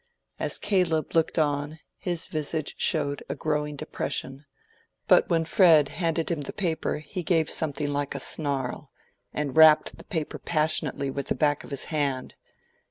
As 0.39 0.57
Caleb 0.57 1.13
looked 1.13 1.37
on, 1.37 1.77
his 1.99 2.25
visage 2.25 2.73
showed 2.79 3.21
a 3.29 3.35
growing 3.35 3.75
depression, 3.75 4.45
but 5.07 5.29
when 5.29 5.45
Fred 5.45 5.89
handed 5.89 6.31
him 6.31 6.41
the 6.41 6.51
paper 6.53 6.97
he 6.97 7.21
gave 7.21 7.51
something 7.51 7.93
like 7.93 8.15
a 8.15 8.19
snarl, 8.19 8.89
and 9.31 9.55
rapped 9.55 9.99
the 9.99 10.05
paper 10.05 10.39
passionately 10.39 11.11
with 11.11 11.27
the 11.27 11.35
back 11.35 11.63
of 11.63 11.69
his 11.69 11.83
hand. 11.93 12.33